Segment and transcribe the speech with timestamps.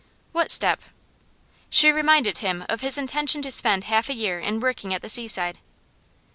[0.31, 0.81] 'What step?'
[1.69, 5.09] She reminded him of his intention to spend half a year in working at the
[5.09, 5.59] seaside.